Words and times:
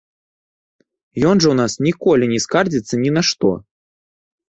Ён 1.33 1.43
жа 1.45 1.53
ў 1.53 1.55
нас 1.61 1.73
ніколі 1.91 2.33
не 2.35 2.43
скардзіцца 2.49 2.93
ні 3.07 3.17
на 3.21 3.29
што. 3.33 3.57